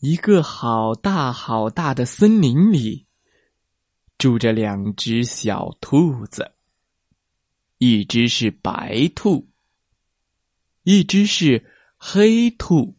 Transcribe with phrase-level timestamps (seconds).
[0.00, 3.06] 一个好大好大的森林里，
[4.16, 6.52] 住着两只小兔子。
[7.76, 9.50] 一只是白兔，
[10.84, 11.66] 一只是
[11.98, 12.96] 黑兔。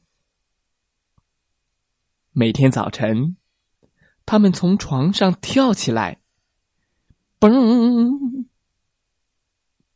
[2.34, 3.36] 每天早晨，
[4.28, 6.22] 他们从床上跳起来，
[7.40, 8.46] 嘣，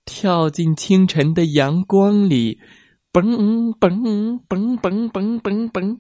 [0.06, 2.60] 跳进清晨的阳光里，
[3.14, 6.00] 嘣嘣嘣嘣嘣嘣嘣。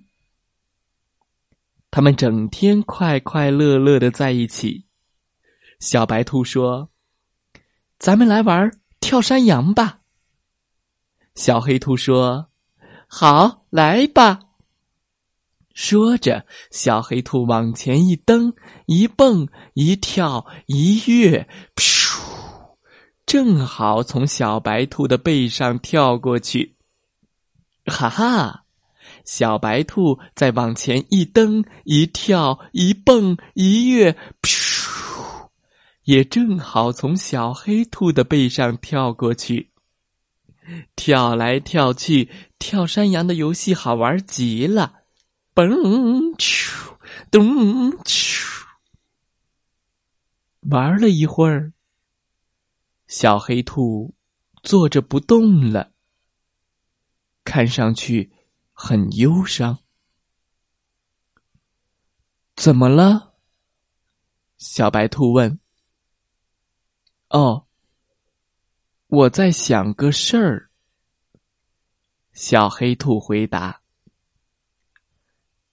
[1.95, 4.85] 他们整天快快乐乐的在一起。
[5.79, 6.89] 小白兔说
[7.97, 10.01] ：“咱们来玩跳山羊吧。”
[11.35, 12.49] 小黑兔说
[13.07, 14.41] ：“好，来吧。”
[15.73, 18.53] 说着，小黑兔往前一蹬，
[18.87, 22.75] 一蹦，一跳，一跃，噗，
[23.25, 26.75] 正好从小白兔的背上跳过去。
[27.85, 28.64] 哈哈！
[29.25, 35.49] 小白兔在往前一蹬、一跳、一蹦、一跃，噗，
[36.03, 39.71] 也正好从小黑兔的背上跳过去。
[40.95, 44.93] 跳来跳去，跳山羊的游戏好玩极了，
[45.53, 46.95] 嘣，咻，
[47.29, 48.63] 咚，咻。
[50.61, 51.73] 玩了一会儿，
[53.07, 54.15] 小黑兔
[54.63, 55.91] 坐着不动了，
[57.43, 58.31] 看上去。
[58.77, 59.79] 很忧伤，
[62.57, 63.33] 怎么了？
[64.57, 65.59] 小白兔问。
[67.29, 67.65] 哦，
[69.07, 70.69] 我在想个事儿。
[72.33, 73.81] 小黑兔回答。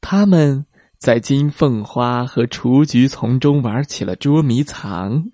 [0.01, 0.65] 他们
[0.97, 5.29] 在金凤花和雏菊丛中玩起了捉迷藏。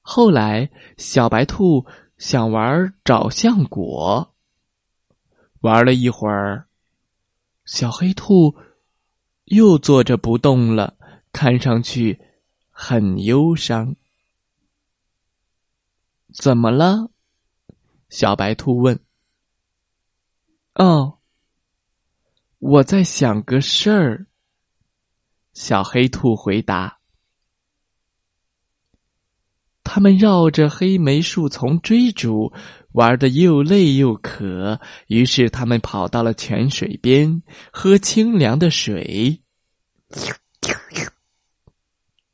[0.00, 1.84] 后来，小白兔
[2.18, 4.33] 想玩找橡果。
[5.64, 6.68] 玩了一会儿，
[7.64, 8.54] 小黑兔
[9.46, 10.94] 又坐着不动了，
[11.32, 12.20] 看上去
[12.70, 13.96] 很忧伤。
[16.34, 17.10] 怎么了？
[18.10, 19.00] 小白兔问。
[20.74, 21.16] 哦，
[22.58, 24.26] 我在想个事儿。
[25.54, 26.98] 小黑兔回答。
[29.82, 32.52] 他们绕着黑莓树丛追逐。
[32.94, 39.42] 玩的又累又渴，于是他们跑到了泉水边，喝清凉的水。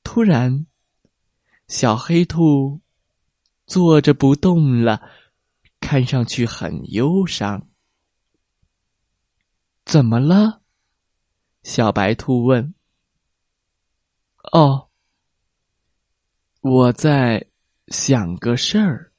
[0.02, 0.66] 突然，
[1.66, 2.82] 小黑兔
[3.66, 5.00] 坐着不动了，
[5.80, 7.66] 看上去很忧伤。
[9.86, 10.60] 怎么了？
[11.62, 12.74] 小白兔问。
[14.52, 14.90] 哦，
[16.60, 17.46] 我在
[17.88, 19.09] 想个事儿。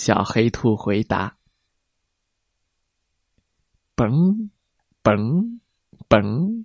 [0.00, 1.36] 小黑兔回答
[3.94, 4.48] ：“嘣，
[5.02, 5.60] 嘣，
[6.08, 6.64] 嘣。”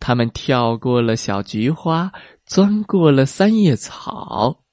[0.00, 2.10] 他们跳过了小菊花，
[2.46, 4.64] 钻过了三叶草。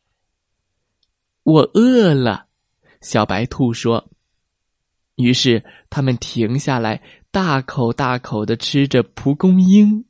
[1.43, 2.47] 我饿了，
[3.01, 4.09] 小白兔说。
[5.15, 10.05] 于是他们停下来，大口大口的吃着蒲公英。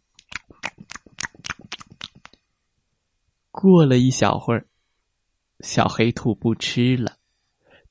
[3.49, 4.67] 过了一小会儿。
[5.61, 7.17] 小黑兔不吃了，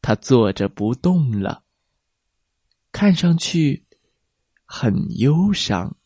[0.03, 1.65] 它坐着不动了，
[2.93, 3.87] 看上去
[4.65, 5.97] 很忧伤。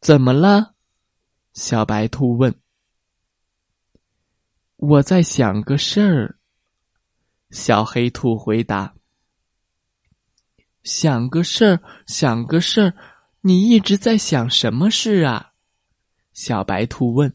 [0.00, 0.74] 怎么了？
[1.54, 2.54] 小白兔问。
[4.76, 6.38] 我在想个事儿。
[7.50, 8.94] 小黑兔回答。
[10.82, 12.94] 想个事儿，想个事儿，
[13.40, 15.54] 你一直在想什么事啊？
[16.34, 17.34] 小白兔问。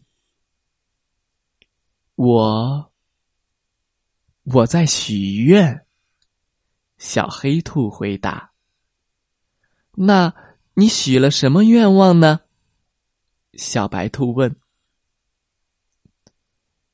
[2.22, 2.92] 我，
[4.44, 5.86] 我在许愿。
[6.98, 8.52] 小黑兔回答
[9.96, 10.34] ：“那
[10.74, 12.42] 你许了什么愿望呢？”
[13.56, 14.54] 小白兔问。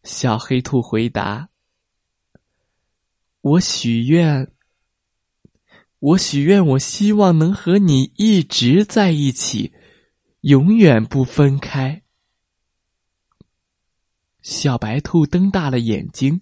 [0.04, 1.50] 小黑兔回答
[3.42, 4.54] ：“我许愿，
[5.98, 9.74] 我许愿，我希望能和你一直在一起，
[10.42, 12.04] 永远不分开。”
[14.46, 16.42] 小白兔瞪大了眼睛。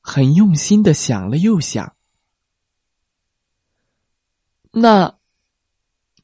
[0.00, 1.96] 很用心的想了又想。
[4.70, 5.18] 那，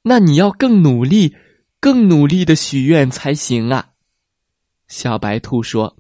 [0.03, 1.37] 那你要更努力、
[1.81, 3.95] 更努力的许愿才行啊！
[4.87, 5.97] 小白兔说：“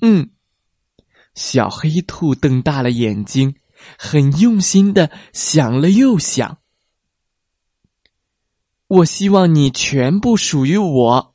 [0.00, 0.30] 嗯。”
[1.36, 3.56] 小黑兔瞪大了眼睛，
[3.98, 6.62] 很用心的想了又想。
[8.86, 11.34] 我希望你全部属于我。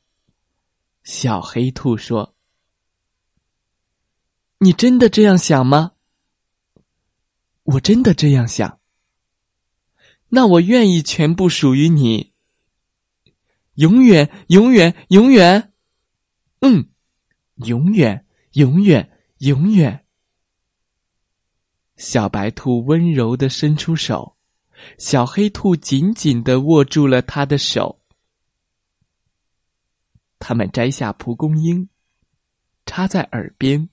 [1.03, 2.35] 小黑兔说
[4.59, 5.93] ：“你真的这样想吗？”
[7.63, 8.79] 我真的这样想。
[10.29, 12.33] 那我愿意全部属于你，
[13.75, 15.73] 永远，永远，永远。
[16.59, 16.89] 嗯，
[17.55, 19.09] 永远，永远。
[19.39, 20.05] 永远，
[21.97, 24.37] 小白兔温柔的伸出手，
[24.97, 28.02] 小黑兔紧紧的握住了他的手。
[30.45, 31.87] 他们摘下蒲公英，
[32.85, 33.87] 插在耳边。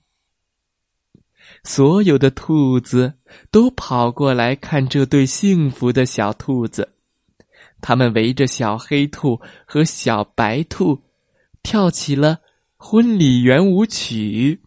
[1.63, 3.13] 所有的兔子
[3.49, 6.93] 都跑过来看这对幸福的小兔子，
[7.79, 11.01] 他们围着小黑兔和小白兔
[11.63, 12.41] 跳起了
[12.75, 14.61] 婚礼圆舞曲。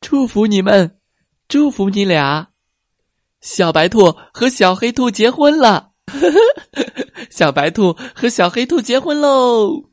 [0.00, 0.98] 祝福你们，
[1.46, 2.52] 祝福你俩，
[3.42, 5.92] 小白兔和小黑兔结婚了。
[7.28, 9.90] 小白兔和小黑兔结婚喽！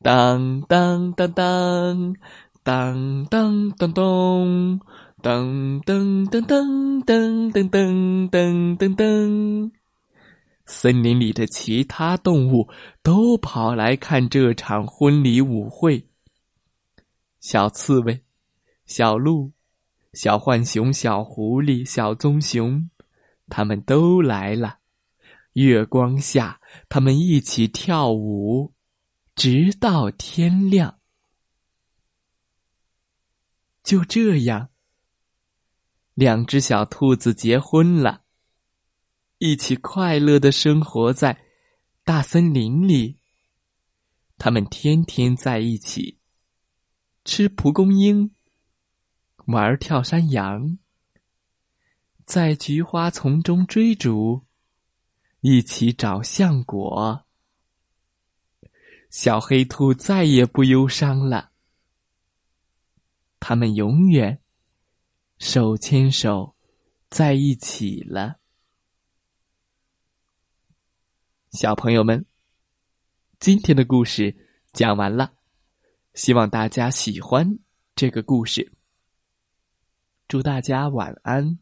[0.00, 2.14] 当当当当
[2.62, 4.80] 当当当当
[5.20, 9.72] 当当当当当当当当当。
[10.66, 12.68] 森林里的其他动物
[13.02, 16.06] 都跑来看这场婚礼舞会。
[17.40, 18.22] 小刺猬。
[18.86, 19.52] 小鹿、
[20.14, 22.88] 小浣熊、小狐狸、小棕熊，
[23.50, 24.78] 他们都来了。
[25.52, 26.58] 月光下，
[26.88, 28.72] 他们一起跳舞，
[29.38, 30.98] 直到天亮。
[33.84, 34.70] 就这样，
[36.14, 38.24] 两只小兔子结婚了，
[39.38, 41.40] 一起快乐的生活在
[42.02, 43.20] 大森林里。
[44.38, 46.18] 他们天天在一起
[47.24, 48.34] 吃蒲公英。
[49.46, 50.78] 玩跳山羊，
[52.26, 54.44] 在菊花丛中追逐，
[55.42, 57.24] 一起找橡果。
[59.10, 61.50] 小黑兔再也不忧伤了，
[63.40, 64.40] 他们永远
[65.38, 66.54] 手牵手
[67.08, 68.38] 在一起了。
[71.50, 72.26] 小朋友们，
[73.40, 74.36] 今天的故事
[74.72, 75.32] 讲完了，
[76.12, 77.58] 希望大家喜欢
[77.94, 78.72] 这个故事。
[80.28, 81.58] 祝大家晚安，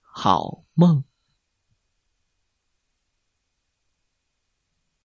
[0.00, 1.04] 好梦。